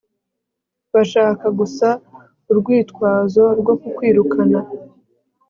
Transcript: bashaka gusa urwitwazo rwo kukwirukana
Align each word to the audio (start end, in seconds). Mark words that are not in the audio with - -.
bashaka 0.93 1.45
gusa 1.59 1.87
urwitwazo 2.49 3.43
rwo 3.59 3.73
kukwirukana 3.81 4.59